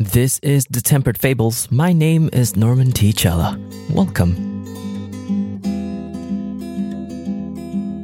This 0.00 0.38
is 0.44 0.64
The 0.70 0.80
Tempered 0.80 1.18
Fables. 1.18 1.68
My 1.72 1.92
name 1.92 2.30
is 2.32 2.54
Norman 2.54 2.92
T. 2.92 3.12
Chella. 3.12 3.58
Welcome. 3.90 4.36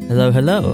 Hello, 0.09 0.33
hello. 0.33 0.72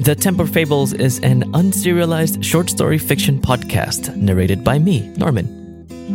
The 0.00 0.16
Tempered 0.18 0.50
Fables 0.50 0.92
is 0.94 1.20
an 1.20 1.44
unserialized 1.52 2.42
short 2.42 2.68
story 2.68 2.98
fiction 2.98 3.40
podcast 3.40 4.16
narrated 4.16 4.64
by 4.64 4.80
me, 4.80 5.06
Norman. 5.16 5.46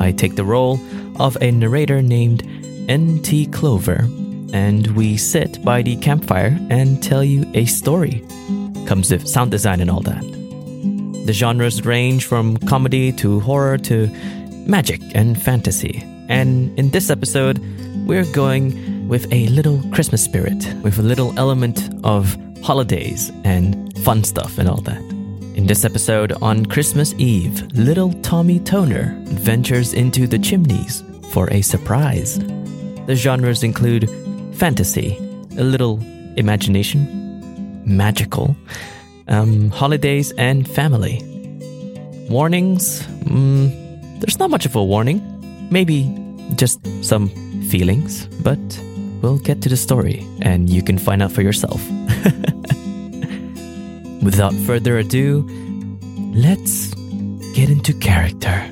I 0.02 0.12
take 0.12 0.36
the 0.36 0.44
role 0.44 0.78
of 1.18 1.38
a 1.40 1.50
narrator 1.50 2.02
named 2.02 2.44
N.T. 2.90 3.46
Clover, 3.46 4.00
and 4.52 4.88
we 4.88 5.16
sit 5.16 5.64
by 5.64 5.84
the 5.84 5.96
campfire 5.96 6.60
and 6.70 7.02
tell 7.02 7.24
you 7.24 7.50
a 7.54 7.64
story. 7.64 8.26
Comes 8.88 9.10
with 9.10 9.26
sound 9.26 9.52
design 9.52 9.80
and 9.80 9.90
all 9.90 10.02
that. 10.02 10.41
The 11.26 11.34
genres 11.34 11.86
range 11.86 12.26
from 12.26 12.58
comedy 12.58 13.12
to 13.14 13.40
horror 13.42 13.78
to 13.80 14.08
magic 14.66 15.02
and 15.14 15.42
fantasy. 15.42 16.04
And 16.30 16.78
in 16.80 16.90
this 16.90 17.10
episode, 17.10 17.60
we're 18.08 18.26
going 18.34 19.08
with 19.08 19.32
a 19.32 19.48
little 19.48 19.82
Christmas 19.92 20.24
spirit, 20.24 20.74
with 20.84 20.98
a 20.98 21.02
little 21.02 21.38
element 21.38 21.90
of 22.04 22.38
holidays 22.64 23.32
and 23.44 23.96
fun 24.00 24.24
stuff 24.24 24.58
and 24.58 24.70
all 24.70 24.82
that. 24.82 25.02
In 25.56 25.68
this 25.68 25.84
episode, 25.84 26.32
on 26.42 26.66
Christmas 26.66 27.14
Eve, 27.18 27.62
little 27.74 28.14
Tommy 28.22 28.60
Toner 28.60 29.14
ventures 29.26 29.94
into 29.94 30.26
the 30.26 30.40
chimneys 30.40 31.04
for 31.32 31.52
a 31.52 31.62
surprise. 31.62 32.40
The 33.06 33.16
genres 33.16 33.64
include 33.64 34.10
fantasy, 34.56 35.18
a 35.58 35.64
little 35.64 36.00
imagination, 36.38 37.84
magical, 37.86 38.56
um, 39.28 39.70
holidays, 39.70 40.32
and 40.38 40.68
family. 40.68 41.22
Warnings? 42.30 43.02
Mm, 43.26 44.20
there's 44.20 44.40
not 44.40 44.50
much 44.50 44.66
of 44.66 44.76
a 44.76 44.84
warning. 44.84 45.22
Maybe 45.72 46.14
just 46.56 46.80
some 47.04 47.30
feelings, 47.70 48.28
but 48.44 48.60
we'll 49.22 49.40
get 49.40 49.62
to 49.62 49.70
the 49.70 49.78
story 49.78 50.26
and 50.42 50.70
you 50.70 50.84
can 50.84 50.98
find 50.98 51.22
out 51.22 51.32
for 51.32 51.42
yourself. 51.42 51.82
Without 54.22 54.54
further 54.66 54.98
ado, 54.98 55.48
let's 56.34 56.94
get 57.54 57.70
into 57.70 57.94
character 57.94 58.70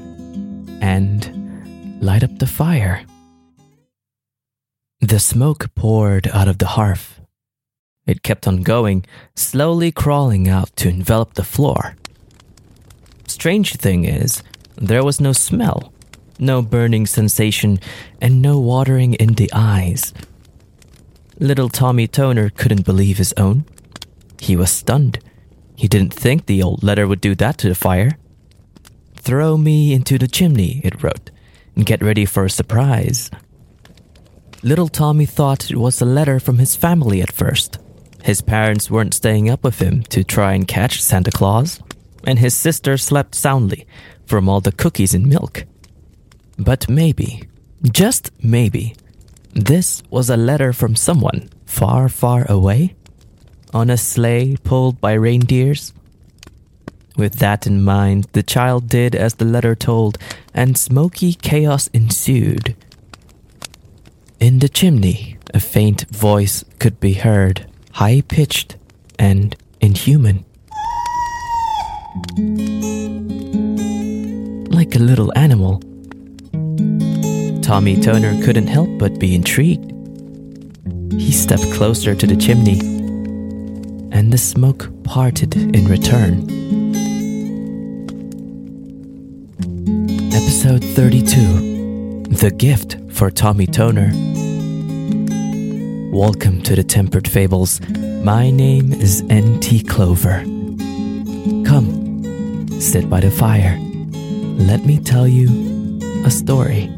and 0.82 2.02
light 2.02 2.24
up 2.24 2.38
the 2.40 2.48
fire. 2.48 3.06
The 5.02 5.20
smoke 5.20 5.74
poured 5.76 6.28
out 6.28 6.48
of 6.48 6.58
the 6.60 6.68
hearth. 6.68 7.19
It 8.10 8.24
kept 8.24 8.48
on 8.48 8.64
going, 8.64 9.06
slowly 9.36 9.92
crawling 9.92 10.50
out 10.50 10.76
to 10.78 10.90
envelop 10.90 11.36
the 11.36 11.44
floor. 11.44 11.96
Strange 13.28 13.76
thing 13.76 14.04
is, 14.04 14.42
there 14.76 15.04
was 15.04 15.22
no 15.22 15.32
smell, 15.32 15.94
no 16.40 16.64
burning 16.64 17.06
sensation, 17.06 17.80
and 18.20 18.42
no 18.42 18.58
watering 18.58 19.14
in 19.14 19.34
the 19.34 19.52
eyes. 19.54 20.12
Little 21.38 21.70
Tommy 21.70 22.08
Toner 22.08 22.50
couldn't 22.50 22.84
believe 22.84 23.20
his 23.20 23.32
own. 23.38 23.66
He 24.40 24.56
was 24.56 24.72
stunned. 24.72 25.20
He 25.76 25.88
didn't 25.88 26.16
think 26.16 26.48
the 26.48 26.64
old 26.64 26.82
letter 26.82 27.08
would 27.08 27.22
do 27.22 27.36
that 27.36 27.60
to 27.60 27.70
the 27.70 27.76
fire. 27.76 28.18
Throw 29.18 29.56
me 29.56 29.94
into 29.94 30.18
the 30.18 30.28
chimney, 30.28 30.82
it 30.84 31.04
wrote, 31.04 31.30
and 31.76 31.86
get 31.86 32.02
ready 32.02 32.26
for 32.26 32.44
a 32.44 32.50
surprise. 32.50 33.30
Little 34.64 34.88
Tommy 34.88 35.28
thought 35.28 35.70
it 35.70 35.78
was 35.78 36.02
a 36.02 36.06
letter 36.06 36.40
from 36.40 36.58
his 36.58 36.76
family 36.76 37.22
at 37.22 37.32
first. 37.32 37.78
His 38.24 38.42
parents 38.42 38.92
weren't 38.92 39.14
staying 39.14 39.50
up 39.50 39.64
with 39.64 39.80
him 39.80 40.04
to 40.04 40.24
try 40.24 40.54
and 40.54 40.68
catch 40.68 41.02
Santa 41.02 41.32
Claus, 41.32 41.82
and 42.26 42.40
his 42.40 42.56
sister 42.56 42.98
slept 42.98 43.36
soundly 43.36 43.88
from 44.26 44.50
all 44.50 44.62
the 44.62 44.72
cookies 44.72 45.14
and 45.14 45.26
milk. 45.28 45.66
But 46.58 46.90
maybe, 46.90 47.48
just 47.84 48.32
maybe, 48.44 48.96
this 49.54 50.04
was 50.10 50.30
a 50.30 50.38
letter 50.38 50.74
from 50.74 50.96
someone 50.96 51.50
far, 51.66 52.10
far 52.10 52.46
away? 52.52 52.96
On 53.74 53.90
a 53.90 53.98
sleigh 53.98 54.58
pulled 54.64 55.00
by 55.00 55.14
reindeers? 55.14 55.94
With 57.16 57.36
that 57.36 57.68
in 57.68 57.84
mind, 57.84 58.28
the 58.34 58.44
child 58.44 58.88
did 58.88 59.16
as 59.16 59.36
the 59.36 59.46
letter 59.46 59.76
told, 59.76 60.18
and 60.54 60.78
smoky 60.78 61.34
chaos 61.34 61.88
ensued. 61.94 62.76
In 64.40 64.60
the 64.60 64.70
chimney, 64.70 65.38
a 65.54 65.60
faint 65.60 66.10
voice 66.10 66.64
could 66.80 67.00
be 67.00 67.14
heard, 67.14 67.69
high 67.92 68.22
pitched 68.28 68.78
and 69.18 69.56
inhuman. 69.82 70.46
Like 74.70 74.96
a 74.96 75.00
little 75.00 75.32
animal. 75.38 75.82
Tommy 77.62 78.00
Toner 78.02 78.42
couldn't 78.44 78.68
help 78.68 78.90
but 78.98 79.20
be 79.20 79.36
intrigued. 79.36 79.92
He 81.14 81.32
stepped 81.32 81.72
closer 81.74 82.16
to 82.16 82.26
the 82.26 82.36
chimney, 82.36 82.80
and 84.12 84.32
the 84.32 84.38
smoke 84.38 84.90
parted 85.04 85.56
in 85.56 85.88
return. 85.88 86.50
Episode 90.34 90.84
32 90.84 92.24
The 92.30 92.52
Gift 92.52 92.98
for 93.12 93.30
Tommy 93.30 93.68
Toner. 93.68 94.12
Welcome 96.12 96.64
to 96.64 96.76
the 96.76 96.84
Tempered 96.84 97.28
Fables. 97.28 97.80
My 98.24 98.50
name 98.50 98.92
is 98.92 99.24
N.T. 99.30 99.84
Clover. 99.84 100.42
Come, 101.70 102.68
sit 102.82 103.08
by 103.08 103.20
the 103.20 103.30
fire. 103.30 103.78
Let 104.58 104.88
me 104.88 105.00
tell 105.00 105.28
you 105.28 105.48
a 106.26 106.32
story. 106.32 106.90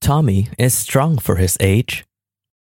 Tommy 0.00 0.48
is 0.58 0.72
strong 0.72 1.18
for 1.18 1.36
his 1.36 1.58
age. 1.60 2.06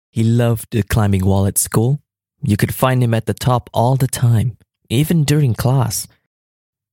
He 0.10 0.24
loved 0.24 0.70
the 0.72 0.84
climbing 0.84 1.26
wall 1.26 1.46
at 1.46 1.58
school. 1.58 2.00
You 2.42 2.56
could 2.56 2.74
find 2.74 3.04
him 3.04 3.14
at 3.14 3.26
the 3.26 3.34
top 3.34 3.70
all 3.74 3.98
the 3.98 4.08
time, 4.08 4.58
even 4.90 5.26
during 5.26 5.54
class. 5.54 6.08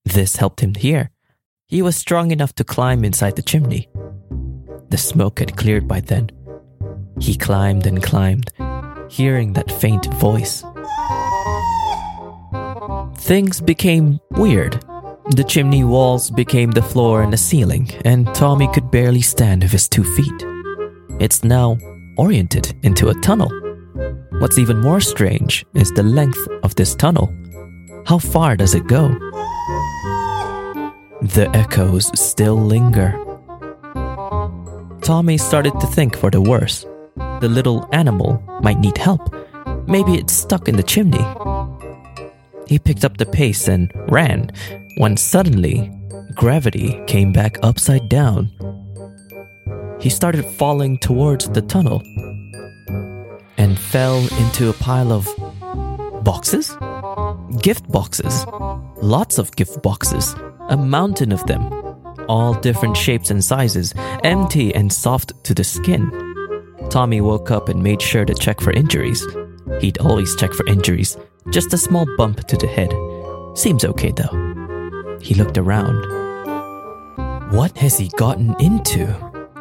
This 0.05 0.37
helped 0.37 0.61
him 0.61 0.75
here. 0.75 1.13
He 1.71 1.83
was 1.83 1.97
strong 1.97 2.31
enough 2.31 2.55
to 2.55 2.65
climb 2.65 3.05
inside 3.05 3.37
the 3.37 3.43
chimney. 3.43 3.91
The 4.89 4.97
smoke 4.97 5.41
had 5.41 5.59
cleared 5.59 5.87
by 5.87 6.01
then. 6.01 6.31
He 7.21 7.37
climbed 7.37 7.87
and 7.87 8.03
climbed, 8.03 8.51
hearing 9.11 9.53
that 9.53 9.71
faint 9.71 10.07
voice. 10.15 10.65
Things 13.19 13.61
became 13.61 14.19
weird. 14.31 14.83
The 15.37 15.45
chimney 15.47 15.85
walls 15.85 16.31
became 16.31 16.71
the 16.71 16.81
floor 16.81 17.21
and 17.21 17.35
the 17.35 17.37
ceiling, 17.37 17.91
and 18.07 18.35
Tommy 18.35 18.69
could 18.69 18.91
barely 18.91 19.21
stand 19.21 19.63
with 19.63 19.73
his 19.73 19.91
two 19.91 20.05
feet. 20.05 20.43
It's 21.21 21.45
now 21.45 21.77
oriented 22.17 22.75
into 22.83 23.11
a 23.11 23.21
tunnel. 23.21 23.51
What's 24.39 24.59
even 24.59 24.81
more 24.81 25.03
strange 25.03 25.67
is 25.75 25.93
the 25.93 26.03
length 26.03 26.49
of 26.63 26.75
this 26.77 26.95
tunnel. 26.95 27.31
How 28.07 28.17
far 28.17 28.57
does 28.57 28.75
it 28.75 28.87
go? 28.87 29.15
The 31.21 31.51
echoes 31.55 32.11
still 32.19 32.57
linger. 32.57 33.19
Tommy 35.03 35.37
started 35.37 35.73
to 35.81 35.87
think 35.87 36.17
for 36.17 36.31
the 36.31 36.41
worst. 36.41 36.87
The 37.41 37.49
little 37.49 37.89
animal 37.93 38.43
might 38.63 38.79
need 38.79 38.97
help. 38.97 39.35
Maybe 39.89 40.15
it's 40.15 40.33
stuck 40.33 40.69
in 40.69 40.77
the 40.77 40.83
chimney. 40.83 41.27
He 42.69 42.79
picked 42.79 43.05
up 43.05 43.17
the 43.17 43.27
pace 43.27 43.69
and 43.69 43.93
ran 44.09 44.51
when 44.99 45.17
suddenly 45.17 45.91
gravity 46.35 47.01
came 47.07 47.33
back 47.33 47.59
upside 47.63 48.09
down. 48.09 48.51
He 50.01 50.11
started 50.11 50.45
falling 50.45 50.99
towards 50.99 51.49
the 51.49 51.63
tunnel 51.63 52.03
and 53.57 53.77
fell 53.77 54.19
into 54.39 54.71
a 54.71 54.73
pile 54.75 55.13
of 55.13 55.27
boxes? 56.23 56.77
Gift 57.61 57.91
boxes. 57.91 58.45
Lots 59.03 59.39
of 59.39 59.55
gift 59.55 59.81
boxes. 59.81 60.35
A 60.71 60.77
mountain 60.77 61.31
of 61.31 61.47
them. 61.47 61.73
All 62.29 62.53
different 62.53 62.97
shapes 62.97 63.31
and 63.31 63.43
sizes, 63.43 63.95
empty 64.25 64.75
and 64.75 64.93
soft 64.93 65.33
to 65.45 65.55
the 65.55 65.63
skin. 65.63 66.11
Tommy 66.91 67.21
woke 67.21 67.51
up 67.53 67.69
and 67.69 67.81
made 67.81 68.03
sure 68.03 68.25
to 68.25 68.35
check 68.35 68.61
for 68.61 68.73
injuries. 68.73 69.25
He'd 69.81 69.99
always 69.99 70.35
check 70.35 70.53
for 70.53 70.67
injuries, 70.67 71.17
just 71.51 71.73
a 71.73 71.79
small 71.79 72.07
bump 72.17 72.47
to 72.49 72.57
the 72.57 72.67
head. 72.67 72.93
Seems 73.57 73.85
okay 73.85 74.11
though. 74.11 75.19
He 75.21 75.35
looked 75.35 75.59
around. 75.59 76.03
What 77.53 77.79
has 77.79 77.97
he 77.99 78.09
gotten 78.17 78.57
into? 78.61 79.07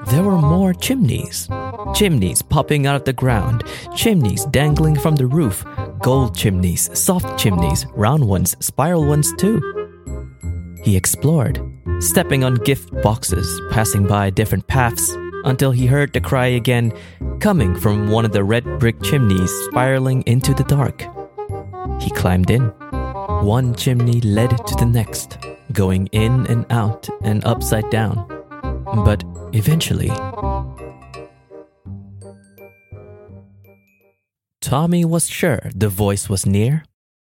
There 0.07 0.23
were 0.23 0.41
more 0.41 0.73
chimneys. 0.73 1.47
Chimneys 1.93 2.41
popping 2.41 2.87
out 2.87 2.95
of 2.95 3.05
the 3.05 3.13
ground, 3.13 3.63
chimneys 3.95 4.45
dangling 4.45 4.95
from 4.95 5.15
the 5.15 5.27
roof, 5.27 5.63
gold 6.01 6.35
chimneys, 6.35 6.89
soft 6.97 7.39
chimneys, 7.39 7.85
round 7.95 8.27
ones, 8.27 8.55
spiral 8.59 9.05
ones 9.05 9.31
too. 9.37 9.61
He 10.83 10.95
explored, 10.95 11.59
stepping 11.99 12.43
on 12.43 12.55
gift 12.55 12.89
boxes, 13.01 13.61
passing 13.71 14.05
by 14.05 14.29
different 14.29 14.67
paths, 14.67 15.15
until 15.45 15.71
he 15.71 15.85
heard 15.85 16.13
the 16.13 16.21
cry 16.21 16.47
again, 16.47 16.93
coming 17.39 17.75
from 17.75 18.09
one 18.09 18.25
of 18.25 18.31
the 18.31 18.43
red 18.43 18.63
brick 18.79 19.01
chimneys 19.01 19.51
spiraling 19.65 20.21
into 20.23 20.53
the 20.53 20.63
dark. 20.63 21.05
He 22.01 22.11
climbed 22.11 22.49
in. 22.49 22.63
One 23.43 23.75
chimney 23.75 24.21
led 24.21 24.49
to 24.49 24.75
the 24.75 24.85
next, 24.85 25.37
going 25.71 26.07
in 26.07 26.45
and 26.47 26.65
out 26.69 27.07
and 27.21 27.43
upside 27.45 27.89
down. 27.89 28.27
But 29.05 29.23
eventually, 29.53 30.09
Tommy 34.61 35.05
was 35.05 35.29
sure 35.29 35.69
the 35.73 35.89
voice 35.89 36.29
was 36.29 36.45
near. 36.45 36.83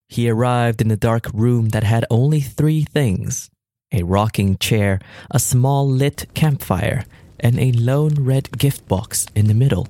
He 0.08 0.30
arrived 0.30 0.82
in 0.82 0.92
a 0.92 0.98
dark 0.98 1.28
room 1.34 1.70
that 1.70 1.84
had 1.84 2.06
only 2.10 2.42
three 2.42 2.84
things 2.84 3.50
a 3.92 4.04
rocking 4.04 4.56
chair, 4.58 5.00
a 5.32 5.40
small 5.40 5.88
lit 5.88 6.28
campfire, 6.36 7.04
and 7.40 7.60
a 7.60 7.72
lone 7.72 8.14
red 8.20 8.56
gift 8.58 8.88
box 8.88 9.26
in 9.36 9.48
the 9.48 9.54
middle. 9.54 9.88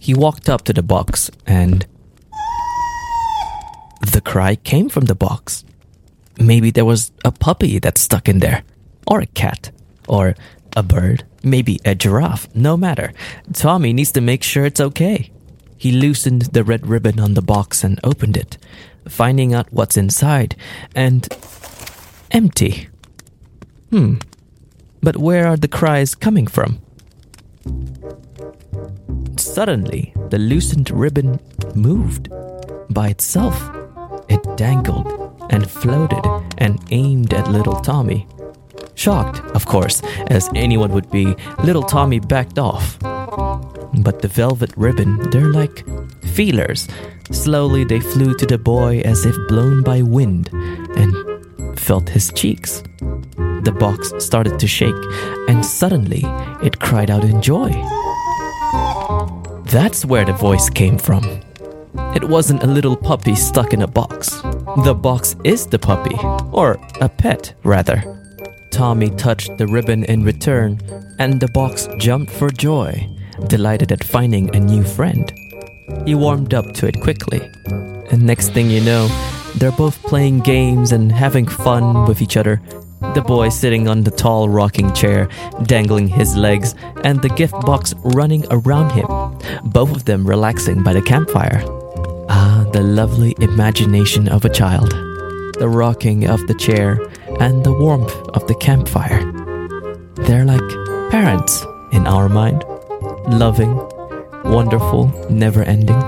He 0.00 0.12
walked 0.12 0.48
up 0.50 0.62
to 0.64 0.72
the 0.72 0.82
box 0.82 1.30
and. 1.46 1.86
The 4.12 4.20
cry 4.20 4.56
came 4.56 4.90
from 4.90 5.06
the 5.06 5.14
box. 5.14 5.64
Maybe 6.38 6.70
there 6.70 6.84
was 6.84 7.10
a 7.24 7.32
puppy 7.32 7.78
that 7.78 7.96
stuck 7.96 8.28
in 8.28 8.40
there, 8.40 8.62
or 9.06 9.20
a 9.20 9.26
cat, 9.26 9.70
or 10.06 10.34
a 10.76 10.82
bird, 10.82 11.24
maybe 11.44 11.80
a 11.84 11.94
giraffe, 11.94 12.48
no 12.54 12.76
matter. 12.76 13.12
Tommy 13.52 13.92
needs 13.92 14.12
to 14.12 14.20
make 14.20 14.42
sure 14.42 14.64
it's 14.64 14.80
okay. 14.80 15.30
He 15.76 15.92
loosened 15.92 16.42
the 16.52 16.64
red 16.64 16.86
ribbon 16.86 17.20
on 17.20 17.34
the 17.34 17.42
box 17.42 17.84
and 17.84 18.00
opened 18.02 18.36
it, 18.36 18.56
finding 19.08 19.52
out 19.52 19.72
what's 19.72 19.96
inside, 19.96 20.56
and 20.94 21.28
empty. 22.30 22.88
Hmm. 23.90 24.16
But 25.02 25.16
where 25.16 25.46
are 25.46 25.56
the 25.56 25.68
cries 25.68 26.14
coming 26.14 26.46
from? 26.46 26.80
Suddenly, 29.36 30.14
the 30.30 30.38
loosened 30.38 30.90
ribbon 30.90 31.38
moved 31.74 32.28
by 32.90 33.08
itself. 33.08 33.70
It 34.28 34.42
dangled 34.56 35.06
and 35.50 35.70
floated 35.70 36.24
and 36.58 36.80
aimed 36.90 37.34
at 37.34 37.48
little 37.48 37.76
Tommy. 37.80 38.26
Shocked, 38.94 39.40
of 39.54 39.66
course, 39.66 40.02
as 40.28 40.48
anyone 40.54 40.92
would 40.92 41.10
be, 41.10 41.34
little 41.64 41.82
Tommy 41.82 42.20
backed 42.20 42.58
off. 42.58 42.98
But 43.00 44.22
the 44.22 44.28
velvet 44.28 44.72
ribbon, 44.76 45.30
they're 45.30 45.52
like 45.52 45.84
feelers. 46.34 46.88
Slowly 47.30 47.84
they 47.84 48.00
flew 48.00 48.34
to 48.34 48.46
the 48.46 48.58
boy 48.58 49.00
as 49.00 49.24
if 49.24 49.36
blown 49.48 49.82
by 49.82 50.02
wind 50.02 50.50
and 50.52 51.78
felt 51.78 52.08
his 52.08 52.32
cheeks. 52.32 52.82
The 53.64 53.74
box 53.78 54.12
started 54.18 54.58
to 54.58 54.66
shake, 54.66 54.94
and 55.48 55.64
suddenly 55.64 56.22
it 56.62 56.80
cried 56.80 57.10
out 57.10 57.24
in 57.24 57.40
joy. 57.40 57.70
That's 59.64 60.04
where 60.04 60.24
the 60.24 60.34
voice 60.34 60.68
came 60.68 60.98
from. 60.98 61.24
It 62.14 62.24
wasn't 62.24 62.62
a 62.62 62.66
little 62.66 62.96
puppy 62.96 63.34
stuck 63.34 63.72
in 63.72 63.82
a 63.82 63.86
box. 63.86 64.40
The 64.84 64.94
box 64.94 65.36
is 65.44 65.66
the 65.66 65.78
puppy, 65.78 66.16
or 66.52 66.78
a 67.00 67.08
pet, 67.08 67.54
rather. 67.64 68.23
Tommy 68.74 69.08
touched 69.10 69.56
the 69.56 69.68
ribbon 69.68 70.02
in 70.06 70.24
return, 70.24 70.80
and 71.20 71.38
the 71.38 71.46
box 71.46 71.88
jumped 71.96 72.32
for 72.32 72.50
joy, 72.50 73.08
delighted 73.46 73.92
at 73.92 74.02
finding 74.02 74.52
a 74.52 74.58
new 74.58 74.82
friend. 74.82 75.32
He 76.04 76.16
warmed 76.16 76.54
up 76.54 76.72
to 76.74 76.88
it 76.88 77.00
quickly, 77.00 77.40
and 78.10 78.26
next 78.26 78.48
thing 78.48 78.68
you 78.68 78.80
know, 78.80 79.06
they're 79.58 79.70
both 79.70 80.02
playing 80.02 80.40
games 80.40 80.90
and 80.90 81.12
having 81.12 81.46
fun 81.46 82.04
with 82.06 82.20
each 82.20 82.36
other. 82.36 82.60
The 83.14 83.22
boy 83.22 83.50
sitting 83.50 83.86
on 83.86 84.02
the 84.02 84.10
tall 84.10 84.48
rocking 84.48 84.92
chair, 84.92 85.28
dangling 85.62 86.08
his 86.08 86.34
legs, 86.34 86.74
and 87.04 87.22
the 87.22 87.28
gift 87.28 87.54
box 87.60 87.94
running 88.02 88.44
around 88.50 88.90
him, 88.90 89.06
both 89.70 89.94
of 89.94 90.04
them 90.04 90.26
relaxing 90.26 90.82
by 90.82 90.94
the 90.94 91.02
campfire. 91.02 91.62
Ah, 92.28 92.66
the 92.72 92.82
lovely 92.82 93.36
imagination 93.38 94.26
of 94.26 94.44
a 94.44 94.48
child, 94.52 94.90
the 95.60 95.68
rocking 95.68 96.26
of 96.26 96.44
the 96.48 96.54
chair, 96.54 96.98
and 97.40 97.64
the 97.64 97.72
warmth 97.72 98.14
of 98.34 98.46
the 98.46 98.54
campfire. 98.54 99.22
They're 100.26 100.44
like 100.44 101.10
parents 101.10 101.64
in 101.92 102.06
our 102.06 102.28
mind, 102.28 102.64
loving, 103.28 103.76
wonderful, 104.44 105.06
never 105.30 105.62
ending. 105.62 106.02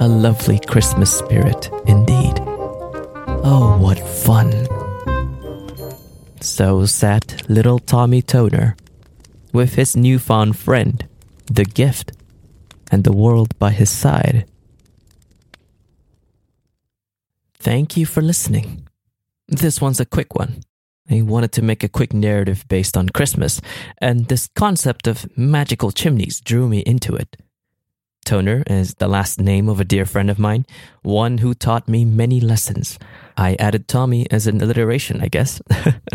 A 0.00 0.08
lovely 0.08 0.58
Christmas 0.58 1.16
spirit 1.16 1.70
indeed. 1.86 2.40
Oh, 3.44 3.76
what 3.80 3.98
fun! 3.98 4.52
So 6.40 6.86
sat 6.86 7.48
little 7.48 7.78
Tommy 7.78 8.22
Toner 8.22 8.76
with 9.52 9.74
his 9.74 9.96
newfound 9.96 10.56
friend, 10.56 11.06
the 11.46 11.64
gift, 11.64 12.12
and 12.90 13.04
the 13.04 13.12
world 13.12 13.58
by 13.58 13.70
his 13.70 13.90
side. 13.90 14.46
Thank 17.58 17.96
you 17.96 18.06
for 18.06 18.22
listening. 18.22 18.85
This 19.48 19.80
one's 19.80 20.00
a 20.00 20.06
quick 20.06 20.34
one. 20.34 20.60
I 21.08 21.22
wanted 21.22 21.52
to 21.52 21.62
make 21.62 21.84
a 21.84 21.88
quick 21.88 22.12
narrative 22.12 22.64
based 22.68 22.96
on 22.96 23.10
Christmas, 23.10 23.60
and 23.98 24.26
this 24.26 24.48
concept 24.56 25.06
of 25.06 25.26
magical 25.38 25.92
chimneys 25.92 26.40
drew 26.40 26.68
me 26.68 26.80
into 26.80 27.14
it. 27.14 27.36
Toner 28.24 28.64
is 28.66 28.94
the 28.94 29.06
last 29.06 29.40
name 29.40 29.68
of 29.68 29.78
a 29.78 29.84
dear 29.84 30.04
friend 30.04 30.28
of 30.28 30.38
mine, 30.38 30.66
one 31.02 31.38
who 31.38 31.54
taught 31.54 31.86
me 31.88 32.04
many 32.04 32.40
lessons. 32.40 32.98
I 33.36 33.54
added 33.60 33.86
Tommy 33.86 34.28
as 34.32 34.48
an 34.48 34.60
alliteration, 34.60 35.20
I 35.22 35.28
guess. 35.28 35.62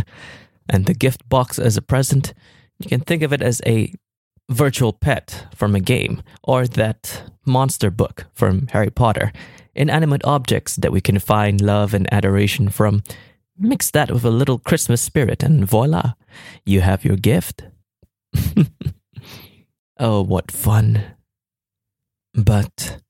and 0.70 0.86
the 0.86 0.94
gift 0.94 1.28
box 1.30 1.58
as 1.58 1.78
a 1.78 1.82
present, 1.82 2.34
you 2.80 2.90
can 2.90 3.00
think 3.00 3.24
of 3.24 3.32
it 3.32 3.42
as 3.42 3.62
a 3.66 3.94
virtual 4.50 4.92
pet 4.92 5.48
from 5.56 5.74
a 5.74 5.80
game, 5.80 6.22
or 6.44 6.68
that 6.68 7.32
monster 7.46 7.90
book 7.90 8.26
from 8.34 8.68
Harry 8.68 8.90
Potter. 8.90 9.32
Inanimate 9.74 10.24
objects 10.26 10.76
that 10.78 10.92
we 10.92 11.02
can 11.02 11.20
find 11.20 11.62
love 11.62 11.94
and 11.94 12.12
adoration 12.14 12.70
from. 12.70 13.04
Mix 13.58 13.92
that 13.92 14.12
with 14.12 14.26
a 14.26 14.32
little 14.32 14.60
Christmas 14.60 15.02
spirit, 15.02 15.44
and 15.44 15.66
voila, 15.66 16.14
you 16.66 16.82
have 16.82 17.06
your 17.06 17.16
gift. 17.16 17.64
oh, 20.00 20.22
what 20.22 20.52
fun! 20.52 21.04
But, 22.34 23.02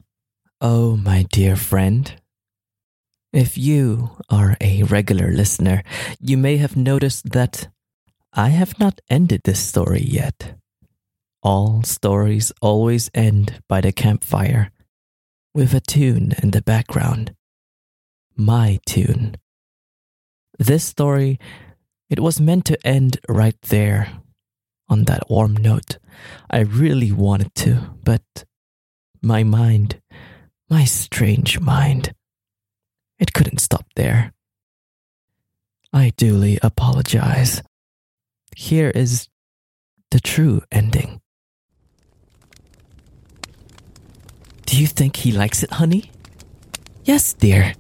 oh, 0.60 0.98
my 0.98 1.24
dear 1.32 1.56
friend, 1.56 2.14
if 3.32 3.58
you 3.58 4.18
are 4.30 4.58
a 4.60 4.84
regular 4.84 5.32
listener, 5.32 5.84
you 6.20 6.38
may 6.38 6.58
have 6.58 6.76
noticed 6.76 7.32
that 7.32 7.70
I 8.34 8.50
have 8.50 8.80
not 8.80 9.00
ended 9.10 9.42
this 9.44 9.60
story 9.60 10.04
yet. 10.04 10.56
All 11.42 11.82
stories 11.84 12.52
always 12.62 13.10
end 13.14 13.62
by 13.68 13.82
the 13.82 13.92
campfire 13.92 14.72
with 15.54 15.74
a 15.74 15.80
tune 15.80 16.34
in 16.42 16.52
the 16.52 16.62
background. 16.62 17.36
My 18.36 18.80
tune. 18.86 19.36
This 20.58 20.84
story, 20.84 21.40
it 22.10 22.20
was 22.20 22.40
meant 22.40 22.66
to 22.66 22.88
end 22.88 23.18
right 23.28 23.60
there 23.64 24.22
on 24.88 25.06
that 25.06 25.30
warm 25.30 25.56
note. 25.56 25.98
I 26.50 26.60
really 26.60 27.12
wanted 27.12 27.56
to, 27.56 27.96
but 28.04 28.46
my 29.22 29.44
mind, 29.44 30.02
my 30.70 30.84
strange 30.86 31.60
mind. 31.60 32.14
It 33.20 33.34
couldn't 33.34 33.60
stop 33.60 33.86
there. 33.96 34.34
I 35.94 36.12
duly 36.16 36.58
apologize. 36.62 37.62
Here 38.56 38.90
is 38.90 39.28
the 40.12 40.20
true 40.20 40.62
ending. 40.72 41.22
Do 44.66 44.71
you 44.82 44.88
think 44.88 45.18
he 45.18 45.32
likes 45.32 45.64
it, 45.64 45.72
honey? 45.72 46.12
Yes, 47.04 47.34
dear. 47.34 47.74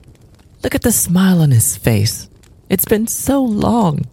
Look 0.63 0.75
at 0.75 0.83
the 0.83 0.91
smile 0.91 1.41
on 1.41 1.51
his 1.51 1.75
face. 1.75 2.29
It's 2.69 2.85
been 2.85 3.07
so 3.07 3.43
long. 3.43 4.05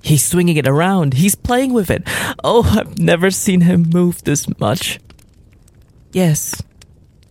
He's 0.00 0.24
swinging 0.24 0.56
it 0.56 0.68
around. 0.68 1.14
He's 1.14 1.34
playing 1.34 1.72
with 1.72 1.90
it. 1.90 2.02
Oh, 2.44 2.62
I've 2.78 2.98
never 2.98 3.30
seen 3.30 3.62
him 3.62 3.90
move 3.92 4.22
this 4.24 4.46
much. 4.60 5.00
Yes, 6.12 6.62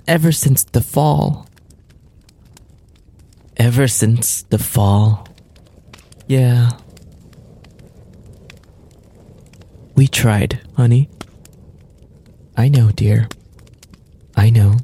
ever 0.07 0.31
since 0.31 0.63
the 0.63 0.81
fall. 0.81 1.47
Ever 3.57 3.87
since 3.87 4.41
the 4.43 4.59
fall. 4.59 5.27
Yeah. 6.27 6.71
We 9.95 10.07
tried, 10.07 10.59
honey. 10.75 11.09
I 12.57 12.67
know, 12.67 12.89
dear. 12.89 13.29
I 14.43 14.49
know. 14.49 14.75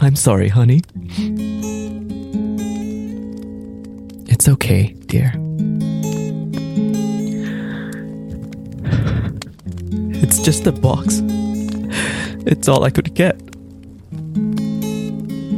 I'm 0.00 0.16
sorry, 0.16 0.48
honey. 0.48 0.80
It's 4.26 4.48
okay, 4.48 4.94
dear. 5.04 5.34
It's 10.22 10.38
just 10.38 10.66
a 10.66 10.72
box. 10.72 11.20
It's 12.46 12.68
all 12.68 12.84
I 12.84 12.90
could 12.90 13.12
get. 13.14 13.36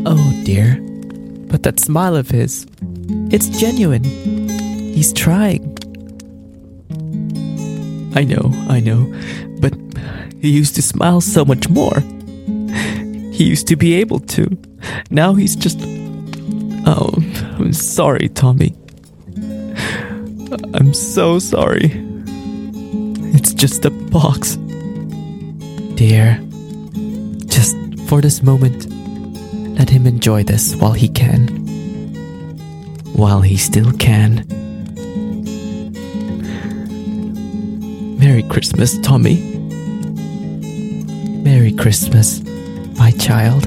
Oh 0.05 0.43
dear. 0.45 0.81
But 1.47 1.63
that 1.63 1.79
smile 1.79 2.17
of 2.17 2.29
his, 2.29 2.67
it's 3.31 3.51
genuine. 3.51 4.03
He's 4.03 5.13
trying. 5.13 5.64
I 8.15 8.25
know, 8.25 8.51
I 8.69 8.81
know. 8.81 9.13
But 9.61 9.75
he 10.41 10.51
used 10.51 10.75
to 10.77 10.83
smile 10.83 11.21
so 11.21 11.45
much 11.45 11.69
more. 11.69 12.01
He 13.33 13.45
used 13.45 13.67
to 13.69 13.77
be 13.77 13.95
able 13.95 14.21
to. 14.21 14.57
Now 15.11 15.35
he's 15.35 15.57
just. 15.57 15.81
Oh, 16.87 17.15
I'm 17.59 17.73
sorry, 17.73 18.29
Tommy. 18.29 18.75
I'm 20.75 20.95
so 20.95 21.39
sorry. 21.39 21.91
It's 23.35 23.53
just 23.53 23.85
a 23.85 23.91
box. 23.91 24.57
Dear, 25.97 26.41
just 27.47 27.77
for 28.07 28.21
this 28.21 28.43
moment, 28.43 28.89
let 29.77 29.91
him 29.91 30.07
enjoy 30.07 30.45
this 30.45 30.77
while 30.77 30.93
he 30.93 31.09
can. 31.09 31.49
While 33.15 33.41
he 33.41 33.57
still 33.57 33.93
can. 33.93 34.47
Merry 38.35 38.49
Christmas, 38.49 38.99
Tommy. 38.99 39.37
Merry 41.45 41.71
Christmas, 41.71 42.43
my 42.99 43.13
child. 43.13 43.65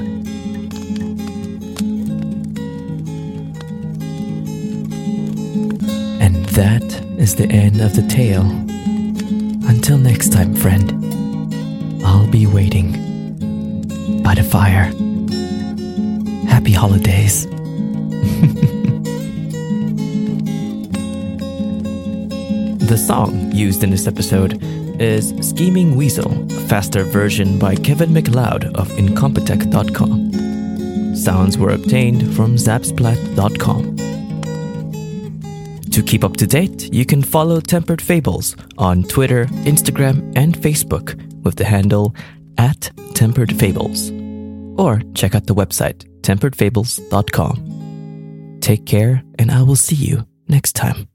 And 6.20 6.44
that 6.50 6.82
is 7.16 7.36
the 7.36 7.46
end 7.50 7.80
of 7.80 7.96
the 7.96 8.06
tale. 8.10 8.44
Until 9.70 9.96
next 9.96 10.34
time, 10.34 10.54
friend, 10.54 12.04
I'll 12.04 12.30
be 12.30 12.46
waiting 12.46 12.92
by 14.22 14.34
the 14.34 14.42
fire. 14.42 14.92
Happy 16.46 16.72
holidays. 16.72 17.46
the 22.88 22.96
song 22.96 23.52
used 23.52 23.84
in 23.84 23.90
this 23.90 24.06
episode 24.06 24.58
is 24.98 25.34
Scheming 25.46 25.94
Weasel, 25.94 26.50
a 26.50 26.60
faster 26.68 27.04
version 27.04 27.58
by 27.58 27.74
Kevin 27.74 28.14
MacLeod 28.14 28.74
of 28.76 28.88
Incompetech.com. 28.92 31.14
Sounds 31.14 31.58
were 31.58 31.72
obtained 31.72 32.34
from 32.34 32.56
Zapsplat.com. 32.56 33.96
To 35.90 36.02
keep 36.02 36.24
up 36.24 36.38
to 36.38 36.46
date, 36.46 36.90
you 36.90 37.04
can 37.04 37.22
follow 37.22 37.60
Tempered 37.60 38.00
Fables 38.00 38.56
on 38.78 39.02
Twitter, 39.02 39.44
Instagram, 39.66 40.32
and 40.34 40.56
Facebook 40.56 41.14
with 41.44 41.56
the 41.56 41.66
handle 41.66 42.14
at 42.56 42.90
Tempered 43.12 43.54
Fables. 43.54 44.10
Or 44.80 45.02
check 45.14 45.34
out 45.34 45.46
the 45.46 45.54
website 45.54 46.06
temperedfables.com. 46.22 48.60
Take 48.60 48.86
care, 48.86 49.22
and 49.38 49.50
I 49.50 49.62
will 49.62 49.76
see 49.76 49.96
you 49.96 50.26
next 50.48 50.74
time. 50.74 51.08